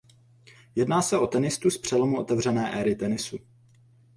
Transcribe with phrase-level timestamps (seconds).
[0.75, 3.37] Jedná se o tenistu z přelomu otevřené éry tenisu.